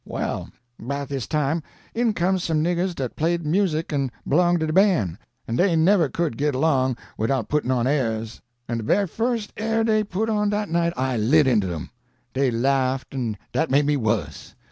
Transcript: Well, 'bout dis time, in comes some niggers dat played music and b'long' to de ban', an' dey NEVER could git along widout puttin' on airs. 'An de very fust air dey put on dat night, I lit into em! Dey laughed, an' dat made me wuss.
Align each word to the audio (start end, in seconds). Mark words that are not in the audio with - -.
Well, 0.03 0.49
'bout 0.79 1.09
dis 1.09 1.27
time, 1.27 1.61
in 1.93 2.13
comes 2.15 2.43
some 2.45 2.63
niggers 2.63 2.95
dat 2.95 3.15
played 3.15 3.45
music 3.45 3.91
and 3.91 4.11
b'long' 4.25 4.57
to 4.57 4.65
de 4.65 4.73
ban', 4.73 5.19
an' 5.47 5.57
dey 5.57 5.75
NEVER 5.75 6.09
could 6.09 6.37
git 6.39 6.55
along 6.55 6.97
widout 7.19 7.49
puttin' 7.49 7.69
on 7.69 7.85
airs. 7.85 8.41
'An 8.67 8.79
de 8.79 8.83
very 8.83 9.05
fust 9.05 9.53
air 9.57 9.83
dey 9.83 10.03
put 10.03 10.27
on 10.27 10.49
dat 10.49 10.69
night, 10.69 10.93
I 10.97 11.17
lit 11.17 11.45
into 11.45 11.71
em! 11.71 11.91
Dey 12.33 12.49
laughed, 12.49 13.13
an' 13.13 13.37
dat 13.53 13.69
made 13.69 13.85
me 13.85 13.95
wuss. 13.95 14.55